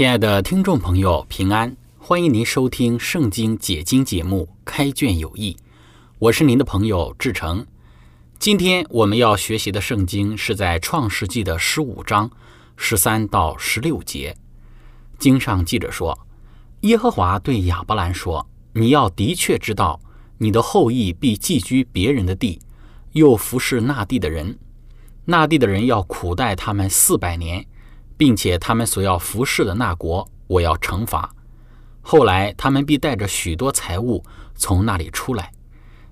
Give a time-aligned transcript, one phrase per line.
[0.00, 1.76] 亲爱的听众朋友，平安！
[1.98, 5.52] 欢迎您收听《圣经解经》节目《开卷有益》，
[6.18, 7.66] 我是您的朋友志成。
[8.38, 12.30] 今天我们要学习的圣经是在创世纪的十五章
[12.78, 14.34] 十三到十六节。
[15.18, 16.18] 经上记着说
[16.80, 20.00] ：“耶和华对亚伯兰说，你要的确知道，
[20.38, 22.58] 你的后裔必寄居别人的地，
[23.12, 24.58] 又服侍那地的人，
[25.26, 27.62] 那地的人要苦待他们四百年。”
[28.20, 31.34] 并且他们所要服侍的那国，我要惩罚。
[32.02, 34.22] 后来他们必带着许多财物
[34.54, 35.50] 从那里出来，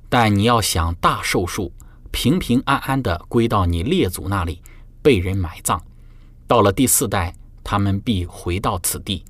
[0.08, 1.70] 但你要想大寿数，
[2.10, 4.62] 平平安安地归到你列祖那里，
[5.02, 5.78] 被人埋葬。
[6.46, 9.22] 到了第四代，他们必回到此地，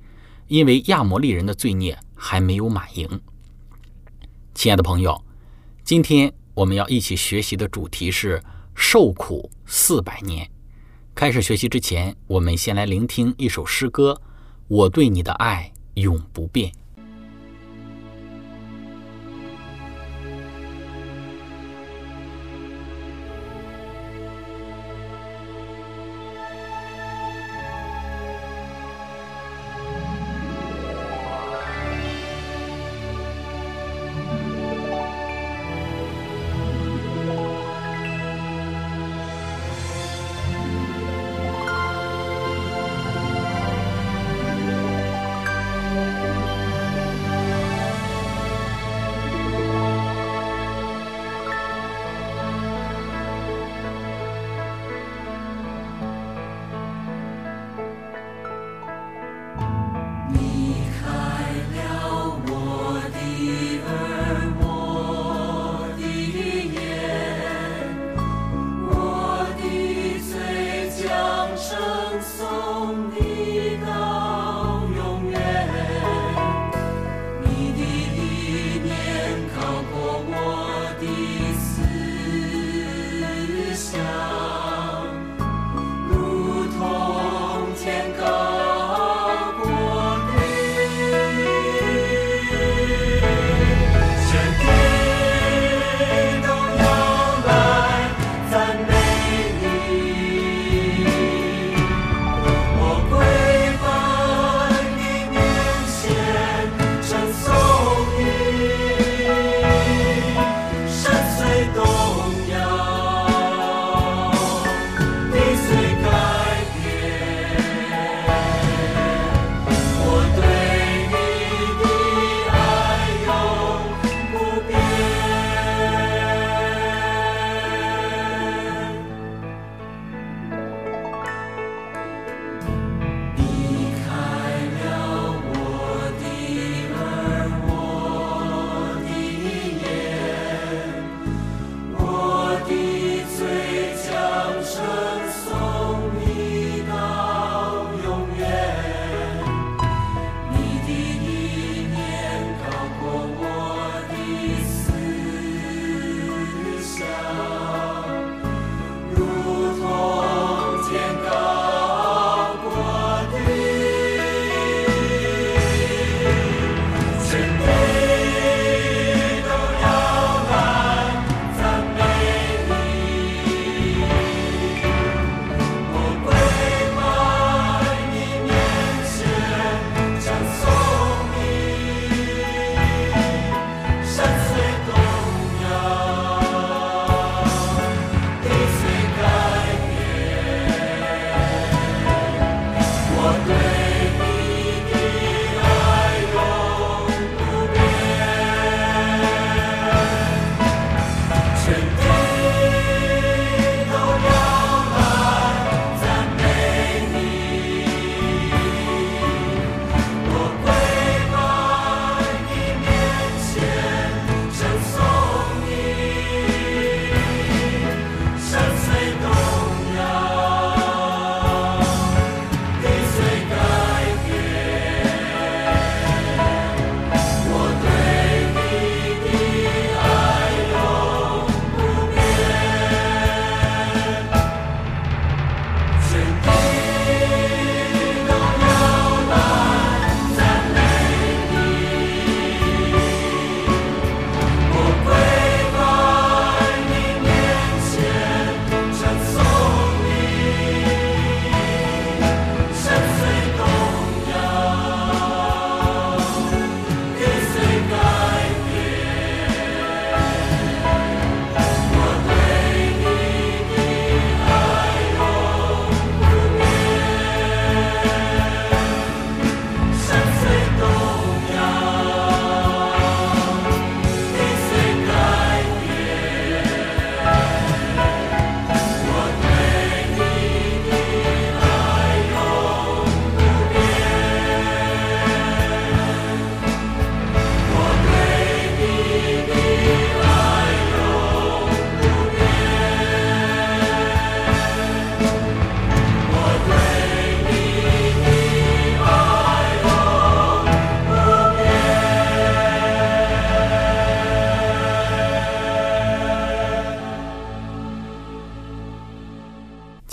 [0.47, 3.21] 因为亚摩利人的罪孽还没有满盈。
[4.53, 5.21] 亲爱的朋友，
[5.83, 8.41] 今天我们要一起学习的主题是
[8.73, 10.49] 受苦四百年。
[11.19, 14.13] 开始学习之前，我们先来聆听一首诗歌，
[14.69, 16.71] 《我对你的爱永不变》。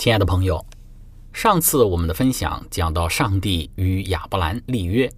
[0.07, 0.65] 亲爱的朋友，
[1.33, 5.11] 上次我们的分享讲到上帝与亚伯兰立约，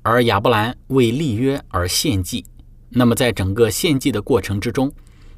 [0.00, 2.42] 而亚伯兰为立约而献祭。
[2.88, 4.90] 那么在整个献祭的过程之中，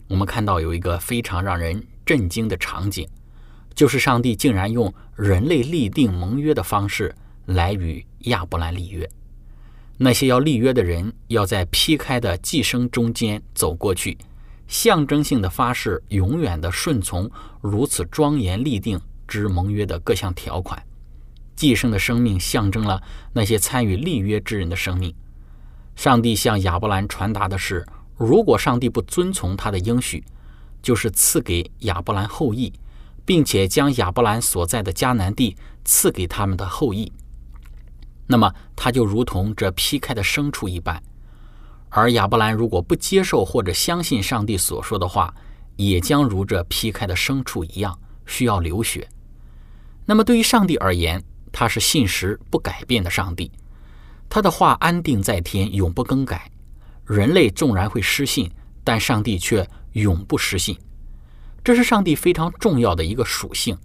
[0.07, 3.05] 我们看到有一个非常让人震惊的场景，
[3.75, 7.13] 就是上帝竟然用人类立定盟约的方式
[7.47, 9.11] 来与亚伯兰立约。
[9.97, 14.17] 那些要立约的人要在劈开的寄生中间走过去，
[14.69, 17.29] 象征性的发誓永远的顺从
[17.61, 20.81] 如此庄严立定之盟约的各项条款。
[21.57, 25.13] 寄生的生命象征了那些参与立约之人的生命。
[25.97, 27.85] 上帝向亚伯兰传达的是：
[28.17, 30.23] 如果上帝不遵从他的应许，
[30.81, 32.73] 就是赐给亚伯兰后裔，
[33.25, 37.11] 并且将亚伯兰所在的迦南地赐给他们的后裔。
[38.29, 41.03] 那么他就如同这劈开的牲畜一般，
[41.91, 45.35] 而亚伯兰如果不接受或者相信上帝所说的话，
[45.77, 49.09] 也将如这劈开的牲畜一样需要流血。
[50.05, 53.51] 那么对于上帝而言，他是信实不改变的上帝，
[54.29, 56.51] 他的话安定在天，永不更改。
[57.05, 58.51] 人类纵然会失信，
[58.85, 60.77] 但上帝却永不失信，
[61.65, 63.77] 这是上帝非常重要的一个属性。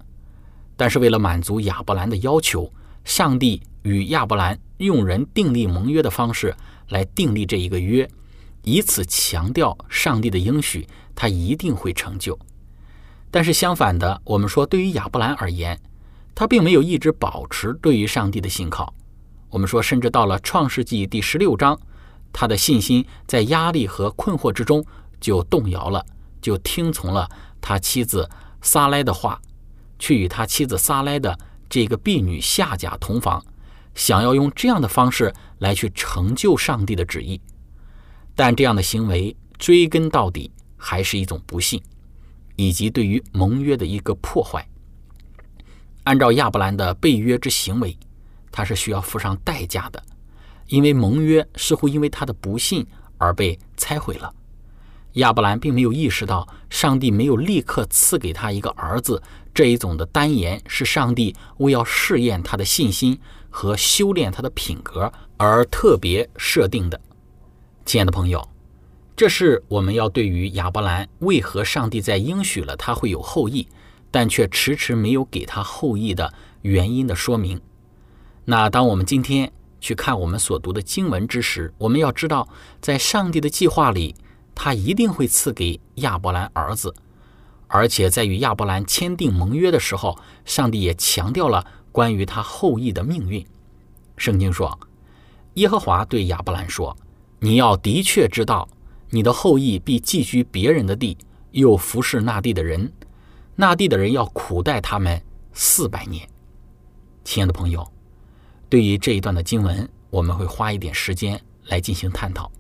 [0.76, 2.72] 但是为了满足亚伯兰的要求，
[3.04, 3.62] 上帝。
[3.84, 6.56] 与亚伯兰用人订立盟约的方式
[6.94, 8.08] 来订立这一个约，
[8.62, 12.38] 以此强调上帝的应许，他一定会成就。
[13.32, 15.82] 但是相反的，我们说对于亚伯兰而言，
[16.36, 18.94] 他并没有一直保持对于上帝的信靠。
[19.50, 21.80] 我们说，甚至到了创世纪第十六章，
[22.32, 24.86] 他的信心在压力和困惑之中
[25.20, 26.06] 就动摇了，
[26.42, 27.28] 就听从了
[27.60, 28.30] 他妻子
[28.62, 29.42] 撒莱的话，
[29.98, 31.36] 去与他妻子撒莱的
[31.68, 33.44] 这个婢女夏甲同房。
[33.96, 37.40] 想要用这样的方式来去成就上帝的旨意，
[38.36, 41.82] 但这样的行为追根到底还是一种不幸，
[42.56, 44.68] 以及对于盟约的一个破坏。
[46.04, 47.98] 按照亚伯兰的背约之行为，
[48.52, 50.04] 他是需要付上代价的，
[50.68, 52.86] 因为盟约似乎因为他的不信
[53.18, 54.34] 而被拆毁了。
[55.14, 59.22] 亚伯兰并没有意识到，上帝没有立刻赐给他一个儿子
[59.54, 63.20] 这一种的单言，是上帝为要试验他的信心。
[63.54, 67.00] 和修炼他的品格而特别设定的，
[67.86, 68.50] 亲爱的朋友，
[69.16, 73.68] 这是我们要对于亚伯兰为何上帝在应许了他会有后裔，
[74.10, 76.34] 但却迟迟没有给他后裔的
[76.64, 77.62] 原因的说明。
[78.46, 82.50] 那当我们今天去看我们所读的经文之时，我们要知道，
[82.82, 84.16] 在上帝的计划里，
[84.56, 86.96] 他一定会赐给亚伯兰儿子，
[87.68, 91.64] 而且在与亚伯兰签订盟约的时候，上帝也强调了。
[91.94, 93.46] 关于他后裔的命运，
[94.18, 94.78] 圣经说
[95.54, 96.98] ：“耶和华对亚伯兰说，
[97.40, 98.68] 你要的确知道，
[99.12, 101.16] 你的后裔必寄居别人的地，
[101.52, 102.92] 又服侍那地的人，
[103.56, 105.22] 那地的人要苦待他们
[105.54, 106.28] 四百年。”
[107.24, 107.88] 亲爱的朋友，
[108.68, 112.52] 对于这一段的经文，我们会花一点时间来进行探讨。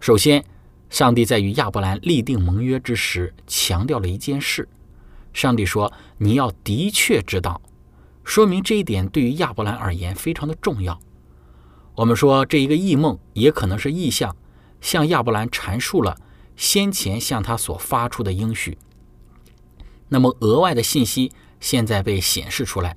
[0.00, 0.44] 首先，
[0.90, 4.68] 上帝在与亚伯兰立定盟约之时，强调了一件事：
[5.32, 7.58] 上帝说，你要的确知道。
[8.24, 11.00] 说明这一点对于亚伯兰而言非常的重要。
[11.96, 14.34] 我们说这一个异梦也可能是异象，
[14.80, 16.16] 向亚伯兰阐述了
[16.56, 18.78] 先前向他所发出的应许。
[20.08, 22.96] 那么额外的信息现在被显示出来，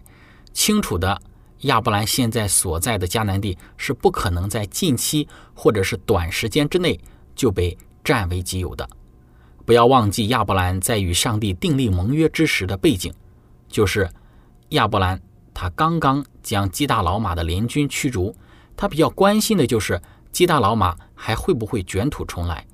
[0.53, 1.19] 清楚的
[1.61, 6.99] 亚伯兰现在所在的迦南地是不可能在近期或者是短时间之内
[7.35, 8.87] 就被占为己有的。
[9.65, 13.13] 不要忘记亚伯兰在与上帝订立盟约之时的背景，
[13.67, 14.09] 就是。
[14.73, 15.21] 亚伯兰
[15.53, 18.35] 他刚刚将基大老马的联军驱逐，
[18.75, 20.01] 他比较关心的就是
[20.31, 22.65] 基大老马还会不会卷土重来。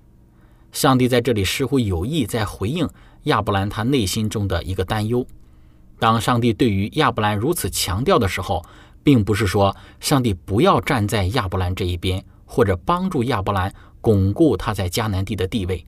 [0.72, 2.88] 上帝在这里似乎有意在回应
[3.24, 5.28] 亚伯兰他内心中的一个担忧。
[6.00, 8.64] 当上帝对于亚伯兰如此强调的时候，
[9.04, 15.84] 并不是说上帝不要站在亚伯兰这一边，或者帮助亚伯兰巩固他在迦南地的地位。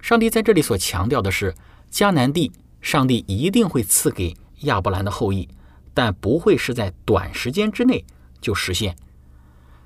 [0.00, 1.52] 上帝在这里所强调的是，
[1.90, 4.36] 迦南地，上帝一定会赐给。
[4.60, 5.48] 亚伯兰的后裔，
[5.92, 8.04] 但不会是在短时间之内
[8.40, 8.96] 就实现。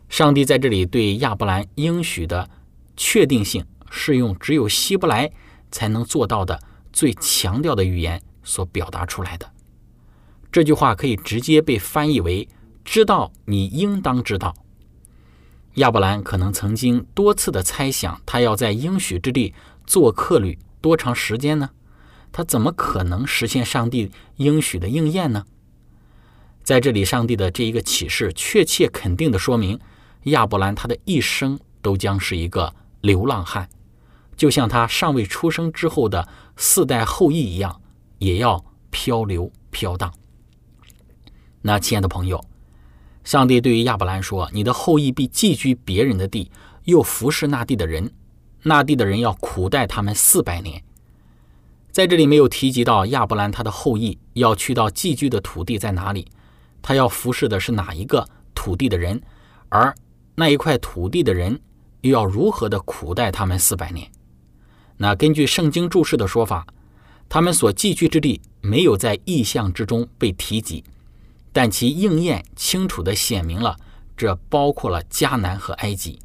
[0.09, 2.51] 上帝在这里对亚伯兰应许的
[2.97, 5.31] 确定性，是用只有希伯来
[5.71, 6.61] 才能做到的
[6.93, 9.51] 最强调的语言所表达出来的。
[10.51, 12.49] 这句话可以直接被翻译为
[12.85, 14.55] “知道你应当知道”。
[15.75, 19.55] 亚伯兰可能曾经多次的猜想，他要在应许之地
[19.87, 21.71] 做客旅多长时间呢？
[22.33, 25.45] 他怎么可能实现上帝应许的应验呢？
[26.63, 29.81] 在这里，上帝的这一个启示确切肯定的说明，
[30.25, 33.69] 亚伯兰他的一生都将是一个流浪汉，
[34.37, 37.81] 就像他尚未出生之后的四代后裔一样，
[38.19, 40.13] 也要漂流飘荡。
[41.63, 42.45] 那亲爱的朋友，
[43.25, 46.51] 上帝对于亚伯兰说：“你的后裔必寄居别人的地，
[46.85, 48.13] 又服侍那地的人，
[48.63, 50.83] 那地的人要苦待他们四百年。”
[51.93, 56.27] 在这里没有提及到亚伯兰他的后裔要去到寄居的土地在哪里，
[56.81, 59.21] 他要服侍的是哪一个土地的人，
[59.69, 59.95] 而
[60.37, 61.61] 那一块土地的人
[62.03, 64.09] 又要如何的苦待他们四百年？
[64.97, 66.67] 那根据圣经注释的说法，
[67.29, 70.85] 他们所寄居之地没有在意象之中被提及，
[71.53, 73.77] 但其应验清楚地显明了，
[74.17, 76.19] 这包括了迦南和埃及。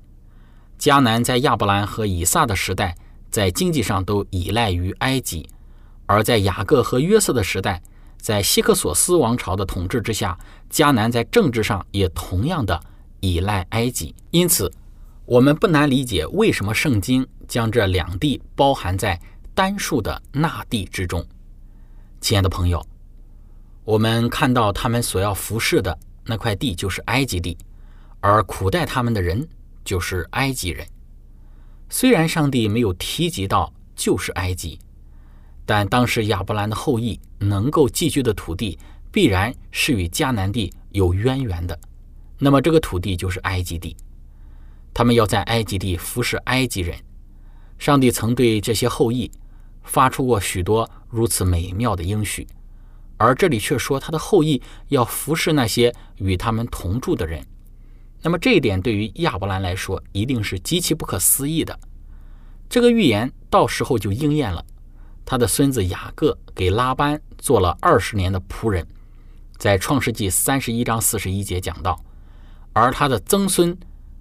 [0.77, 2.95] 迦南在亚伯兰和以撒的时代，
[3.31, 5.47] 在经济上都依赖于埃及。
[6.05, 7.81] 而在雅各和约瑟的时代，
[8.17, 10.37] 在希克索斯王朝的统治之下，
[10.69, 12.79] 迦南在政治上也同样的
[13.19, 14.13] 依赖埃及。
[14.31, 14.71] 因此，
[15.25, 19.19] 我们不难理解为什么圣经将这两地包含在
[19.53, 21.25] 单数的那地之中。
[22.21, 22.85] 亲爱的朋友，
[23.83, 27.57] 我们看到他们所要服侍的那块地就是埃及地，
[28.19, 29.47] 而苦待他们的人
[29.83, 30.85] 就是埃及人。
[31.89, 34.79] 虽然上帝没有提及到就是埃及。
[35.65, 38.77] 但当时亚伯兰的后裔能够寄居的土地，
[39.11, 41.77] 必然是与迦南地有渊源的。
[42.37, 43.95] 那么这个土地就是埃及地，
[44.93, 46.95] 他们要在埃及地服侍埃及人。
[47.77, 49.29] 上帝曾对这些后裔
[49.83, 52.47] 发出过许多如此美妙的应许，
[53.17, 57.45] 而这里却说他的后裔要服侍那些与他们同住的人。
[58.21, 61.79] 那么这一点对于亚伯兰来说，一定是极其不可思议的。
[62.69, 64.65] 这个预言到时候就应验了。
[65.25, 68.87] 他的孙子雅各给拉班做了二十年的仆人，
[69.57, 71.99] 在创世纪三十一章四十一节讲到，
[72.73, 73.75] 而他的曾孙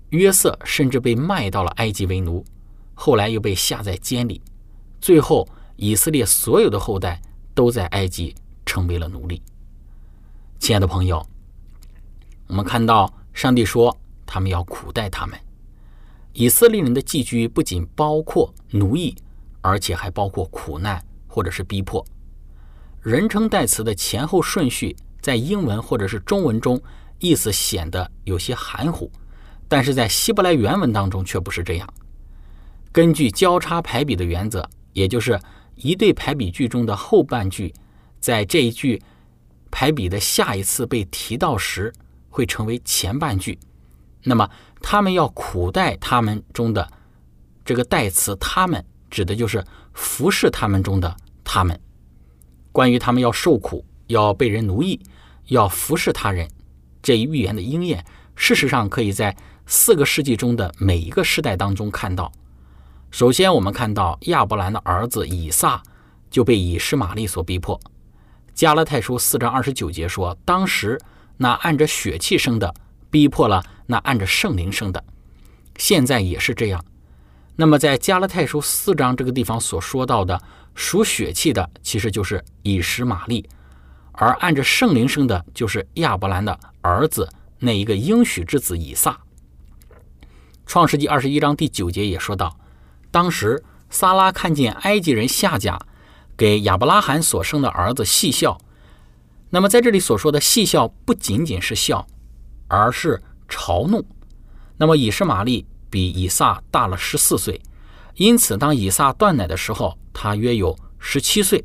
[0.08, 2.42] 约瑟甚至被卖到了埃及为奴，
[2.94, 4.40] 后来又被下在监里，
[4.98, 5.46] 最后
[5.76, 7.20] 以色列所有的后代
[7.54, 8.34] 都在埃及
[8.64, 9.42] 成为了奴隶。
[10.58, 11.24] 亲爱的朋友，
[12.46, 13.94] 我们看到上帝说
[14.24, 15.38] 他们要苦待他们，
[16.32, 19.14] 以色列人的寄居不仅包括奴役。
[19.64, 22.04] 而且还包括苦难或者是逼迫。
[23.00, 26.78] 人称代词的前后顺序在英文或者是中文中
[27.18, 29.10] 意思显得有些含糊，
[29.66, 31.94] 但是在希伯来原文当中却不是这样。
[32.92, 35.40] 根据交叉排比的原则，也就是
[35.76, 37.72] 一对排比句中的后半句
[38.20, 39.00] 在这一句
[39.70, 41.90] 排比的下一次被提到时
[42.28, 43.58] 会成为前半句，
[44.22, 44.46] 那么
[44.82, 46.86] 他们要苦待他们中的
[47.64, 48.84] 这个代词他们。
[49.14, 51.80] 指的就是服侍他们中的他们。
[52.72, 55.00] 关于他们要受苦、要被人奴役、
[55.46, 56.48] 要服侍他人
[57.00, 58.04] 这一预言的应验，
[58.34, 59.34] 事实上可以在
[59.66, 62.32] 四个世纪中的每一个时代当中看到。
[63.12, 65.80] 首先，我们看到亚伯兰的儿子以撒
[66.28, 67.80] 就被以实玛利所逼迫。
[68.52, 71.00] 加拉太书四章二十九节说：“当时
[71.36, 72.74] 那按着血气生的
[73.10, 75.04] 逼迫了那按着圣灵生的。”
[75.78, 76.84] 现在也是这样。
[77.56, 80.40] 那么，在加拉太书四章这个地方所说到的
[80.74, 83.44] 属血气的，其实就是以实玛利；
[84.10, 87.28] 而按着圣灵生的，就是亚伯兰的儿子
[87.60, 89.16] 那一个应许之子以撒。
[90.66, 92.58] 创世纪二十一章第九节也说到，
[93.12, 95.78] 当时撒拉看见埃及人夏甲
[96.36, 98.58] 给亚伯拉罕所生的儿子戏笑。
[99.50, 102.04] 那么在这里所说的戏笑，不仅仅是笑，
[102.66, 104.04] 而是嘲弄。
[104.76, 105.64] 那么以实玛利。
[105.94, 107.60] 比以撒大了十四岁，
[108.16, 111.64] 因此当以撒断奶的时候，他约有十七岁。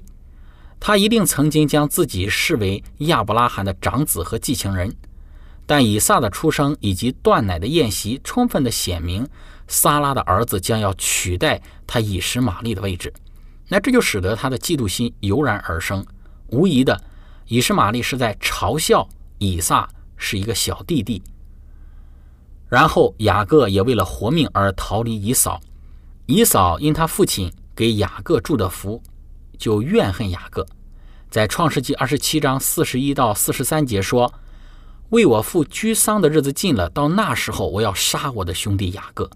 [0.80, 4.96] 他一定曾经将自己视为亚伯拉罕的长子和继承人。
[5.66, 9.28] 但以撒的出生以及断奶的宴席，充分的显明
[9.68, 13.12] 撒拉的儿子将要取代他以实玛利的位置。
[13.68, 16.06] 那这就使得他的嫉妒心油然而生。
[16.50, 17.02] 无疑的，
[17.48, 19.10] 以实玛利是在嘲笑
[19.40, 21.20] 以撒是一个小弟弟。
[22.70, 25.60] 然后雅各也为了活命而逃离以扫，
[26.28, 29.02] 以扫因他父亲给雅各祝的福，
[29.58, 30.64] 就怨恨雅各。
[31.32, 34.32] 在创世纪二十七章四十一到四十三节说
[35.10, 39.28] ：“为我父居丧的日子近了，到那时候我要杀我的兄弟雅各。”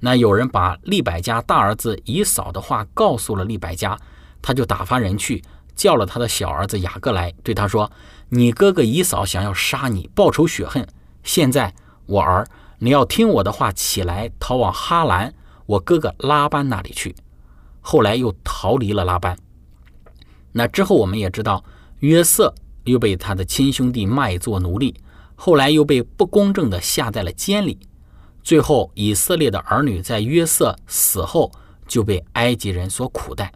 [0.00, 3.98] 那有人把利百家大儿子以扫的话告诉了利百家，
[4.40, 5.42] 他就打发人去
[5.74, 7.92] 叫了他的小儿子雅各来，对他说
[8.30, 10.88] ：“你哥哥以扫想要杀你，报仇雪恨。
[11.22, 11.74] 现在。”
[12.06, 12.46] 我儿，
[12.78, 15.34] 你要听我的话，起来逃往哈兰，
[15.66, 17.14] 我哥哥拉班那里去。
[17.80, 19.36] 后来又逃离了拉班。
[20.52, 21.64] 那之后，我们也知道
[22.00, 24.94] 约瑟又被他的亲兄弟卖作奴隶，
[25.34, 27.78] 后来又被不公正的下在了监里。
[28.42, 31.50] 最后，以色列的儿女在约瑟死后
[31.86, 33.52] 就被埃及人所苦待。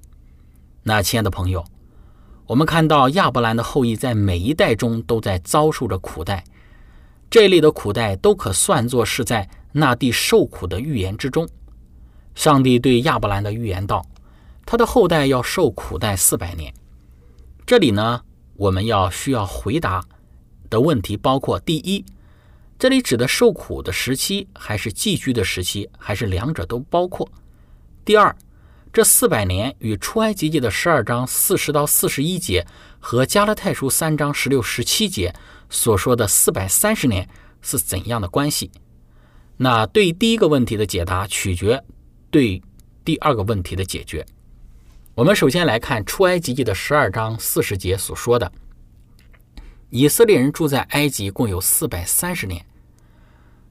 [0.83, 1.65] 那亲爱的朋友，
[2.47, 6.45] 我们看到亚伯兰的后裔在每一代中都在遭受着苦待，
[7.31, 11.49] 这一类的苦代都可算作是在那地受苦的预言之中。
[12.35, 14.05] 上帝对亚伯兰的预言道
[14.67, 16.75] ：“他的后代要受苦代四百年。”
[17.65, 18.23] 这里呢，
[18.57, 20.05] 我们要需要回答
[20.69, 22.05] 的问题包括：第一，
[22.77, 27.29] 这里指的受苦的时期，还是寄居的时期，还是两者都包括？
[28.05, 28.35] 第二，
[28.93, 32.67] 这四百年与出埃及记的十二章四十到四十一节
[32.99, 35.33] 和加拉太书三章十六、十七节
[35.71, 37.27] 所说的四百三十年
[37.63, 38.71] 是怎样的关系？
[39.57, 41.83] 那对第一个问题的解答，取决
[42.31, 42.61] 对
[43.05, 44.27] 第二个问题的解决。
[45.15, 48.51] 我们首先来看出埃及记的十二章四十节所说的：
[49.91, 52.65] 以色列人住在埃及共有四百三十年，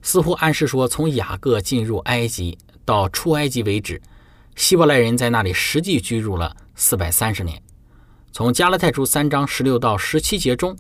[0.02, 4.02] 似乎暗示说，从雅各进入埃及到出埃及为止。
[4.56, 7.62] 希伯来人在那里实际居住了四百三十年。
[8.32, 10.78] 从加拉太书三章十六到十七节中，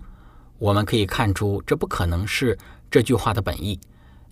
[0.59, 2.57] 我们可以看出这不可能是
[2.91, 3.79] 这句话的本意，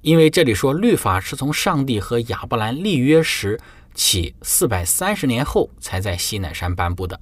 [0.01, 3.59] 因为这里说律法是从上帝和亚伯兰立约时
[3.93, 7.19] 起四百三十年后才在西乃山颁布的。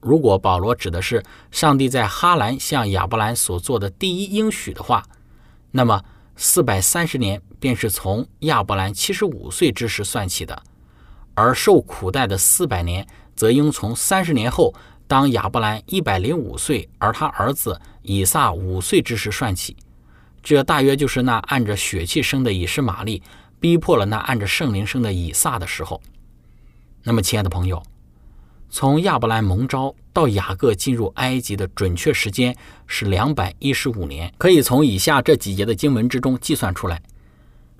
[0.00, 5.02] 如果保罗指的是上帝在哈兰向亚伯兰所做的第一应许的话，
[5.70, 6.02] 那么
[6.36, 10.62] 四百三十年便是从亚伯兰七十五岁之时算起的。
[11.34, 14.72] 而受苦待的四百年，则应从三十年后，
[15.06, 19.76] 当亚伯兰一百零五岁，而他儿子以撒五岁之时算起。
[20.42, 23.22] 这大约就是那按着血气生的以实玛利
[23.58, 26.00] 逼迫了那按着圣灵生的以撒的时候。
[27.02, 27.82] 那么，亲爱的朋友，
[28.70, 37.00] 从亚伯兰蒙召到雅各进入埃及的准确时间是两百一十五年，可以从以下这几节的经文之中计算出来。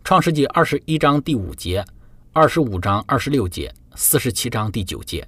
[0.05, 1.85] 创世纪二十一章第五节。
[2.33, 5.27] 二十五章二十六节，四十七章第九节，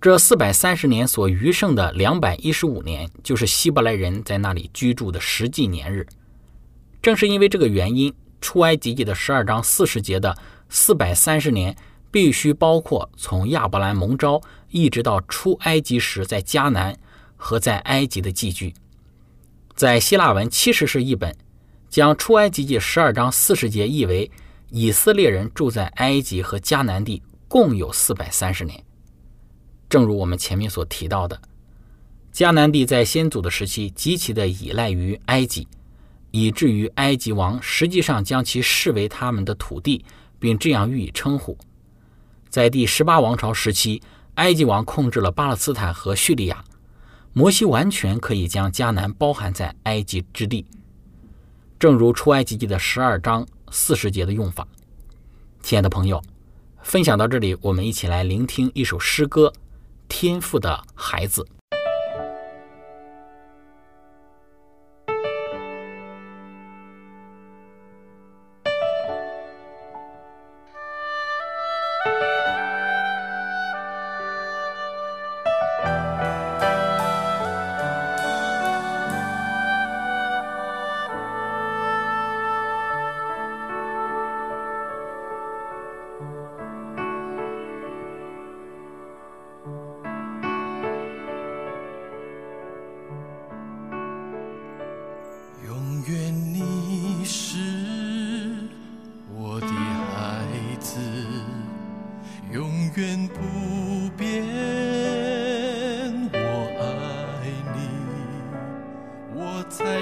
[0.00, 6.06] 这四百三十年所余剩的两百一十五年，就是希伯来人在那里居住的实际年日。
[7.02, 10.36] 正是因为这个原因，出埃及记的十二章四十节的
[10.68, 11.76] 四百三十年，
[12.12, 16.96] 必须包括从亚伯兰蒙召一直到出埃及时在迦南
[17.36, 18.72] 和在埃及的寄居。
[19.74, 21.36] 在希腊文七十士译本，
[21.88, 24.30] 将出埃及记十二章四十节译为。
[24.70, 28.84] 以色列人住在埃及和迦南地共有四百三十年。
[29.88, 31.40] 正如我们前面所提到的，
[32.32, 35.66] 迦南地在先祖的时期极其的依赖于埃及，
[36.30, 40.04] 以至于埃及王实际上将其视为他们的土地，
[40.38, 41.56] 并这样予以称呼。
[42.48, 44.02] 在第十八王朝时期，
[44.34, 46.64] 埃及王控制了巴勒斯坦和叙利亚，
[47.32, 50.64] 摩西完全可以将迦南包含在埃及之地。
[51.78, 53.46] 正如出埃及记的十二章。
[53.70, 54.66] 四十节的用法，
[55.62, 56.22] 亲爱的朋友，
[56.80, 59.52] 分享到这里，我们一起来聆听一首诗歌
[60.08, 61.42] 《天赋的孩子》。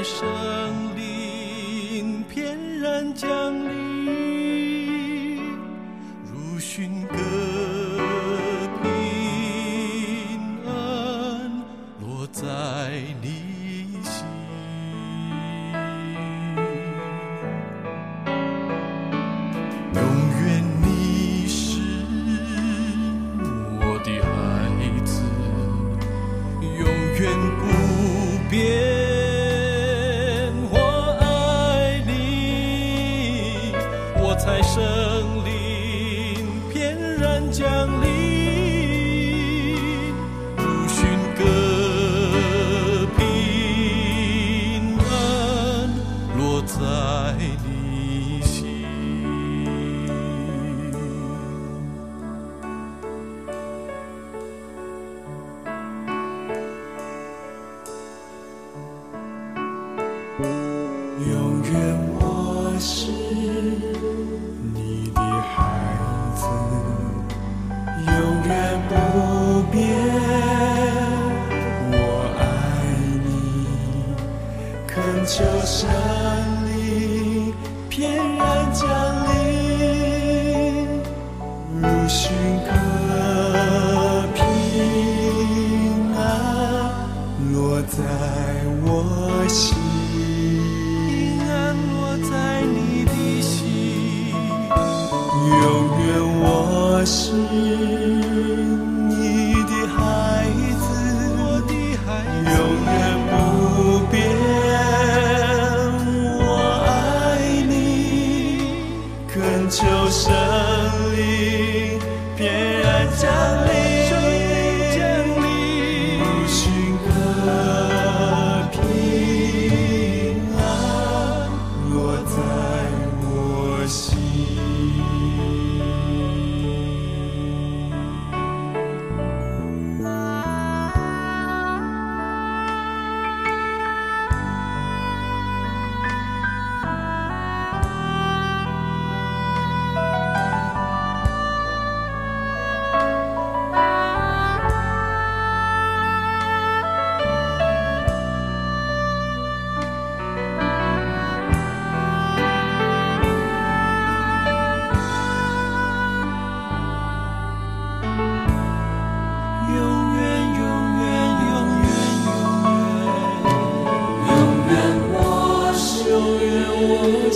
[0.07, 0.56] 永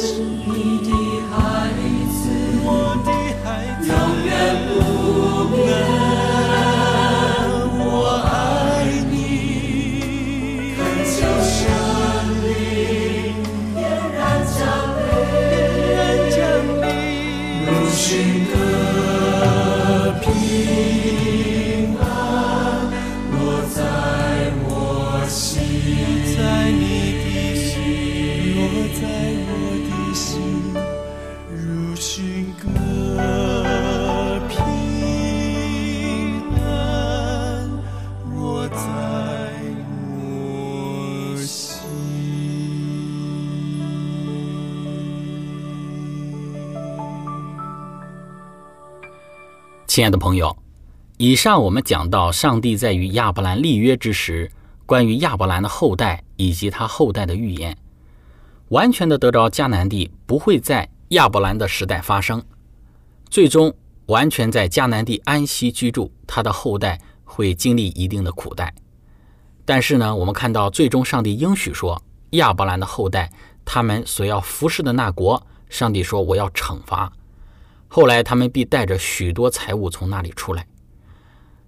[0.02, 0.29] 我
[49.90, 50.56] 亲爱的朋友，
[51.16, 54.48] 以上我们讲到上帝在与亚伯兰立约之时，
[54.86, 57.76] 关于亚伯兰的后代以及他后代的预言，
[58.68, 62.40] 完全的得着迦南地不会在亚伯兰的时代发生，
[63.28, 63.74] 最终
[64.06, 68.72] 完全在迦南地安息居住，他的后代会经历一定的苦代。
[69.64, 72.00] 但是呢，我们看到最终上帝应许说，
[72.30, 73.28] 亚伯兰的后代
[73.64, 77.12] 他们所要服侍的那国，上帝说我要惩罚。
[77.92, 80.64] 后来他们必带着许多财物从那里出来。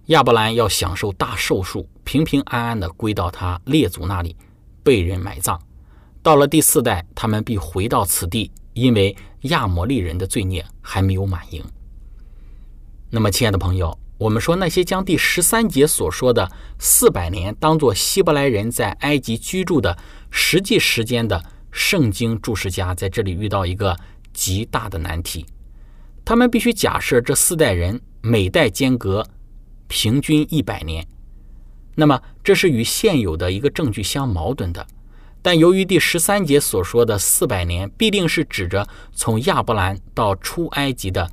[0.05, 4.33] 亚伯兰要享受大寿数，平平安安地归到他列祖那里，
[4.83, 5.61] 被人埋葬。
[6.21, 11.61] 到了第四代，他们必回到此地，因为亚摩利人的罪孽还没有满盈。
[13.09, 19.97] 那么，亲爱的朋友，我们说那些将第十三节所说的四百年当作希伯来人在埃及居住的
[20.31, 23.93] 实际时间的圣经注释家，在这里遇到一个
[24.31, 25.45] 极大的难题。
[26.25, 29.27] 他们必须假设这四代人每代间隔
[29.87, 31.05] 平均一百年，
[31.95, 34.87] 那么这是与现有的一个证据相矛盾的。
[35.41, 41.29] 但由于第十三节所说的四百年必定是指着从亚伯兰到出埃及的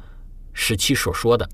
[0.52, 1.48] 时期所说的，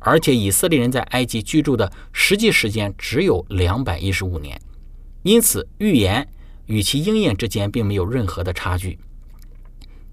[0.00, 4.60] 而且以色列人在埃及居住的实际时间只有两百一十五年，
[5.22, 6.28] 因此预言
[6.66, 8.98] 与其应验之间并没有任何的差距。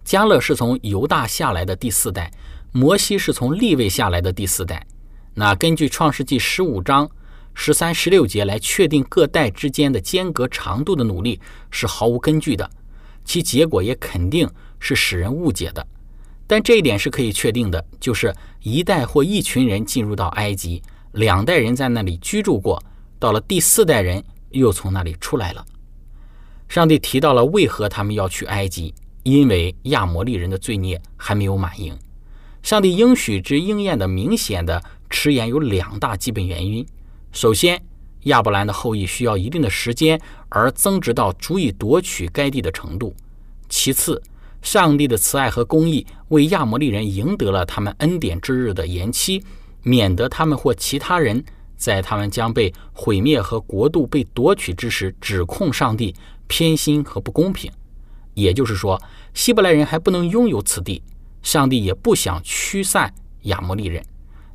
[0.04, 2.32] 加勒是从犹大下来的第四代。
[2.72, 4.86] 摩西是从立位下来的第四代，
[5.34, 7.10] 那根据创世纪十五章
[7.54, 11.40] 十三、十六节来确定各代之间的间隔长度的努力
[11.72, 12.70] 是毫无根据的，
[13.26, 14.48] 其结果也肯定
[14.80, 15.86] 是使人误解的。
[16.46, 20.82] 但这一点是可以确定的，就是一代或一群人进入到埃及，
[21.14, 22.82] 两代人在那里居住过，
[23.18, 25.66] 到了第四代人又从那里出来了。
[26.70, 31.98] 上帝提到了为何他们要去埃及，因为亚摩利人的罪孽还没有满盈。
[32.68, 36.86] 上帝应许之应验的明显的迟延有两大基本原因：
[37.32, 37.82] 首先，
[38.24, 43.14] 亚伯兰的后裔需要一定的时间而增值到足以夺取该地的程度；
[43.70, 44.22] 其次，
[44.62, 49.42] 上帝的慈爱和公义为亚摩利人赢得了他们恩典之日的延期，
[49.84, 51.42] 免得他们或其他人
[51.78, 56.14] 在他们将被毁灭和国度被夺取之时指控上帝
[56.48, 57.72] 偏心和不公平。
[58.34, 59.02] 也就是说，
[59.34, 61.02] 希伯来人还不能拥有此地。
[61.48, 64.06] 上帝也不想驱散亚摩利人。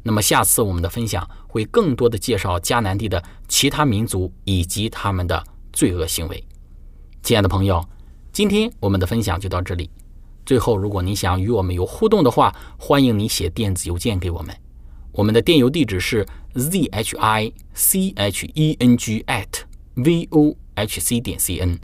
[0.02, 6.44] 那么，下次我们的分享会更多的介绍迦南地的其他民族以及他们的罪恶行为。
[7.22, 7.82] 亲爱的朋友，
[8.30, 9.88] 今天我们的分享就到这里。
[10.44, 14.54] 最后，如果你想与我们有互动的话，欢迎你写电子邮件给我们。
[15.12, 19.62] 我们的电邮地址是 z h i c h e n g at
[19.94, 21.78] v o h c 点 c n。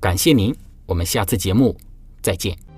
[0.00, 0.52] 感谢您，
[0.86, 1.76] 我们下次节目
[2.20, 2.69] 再见。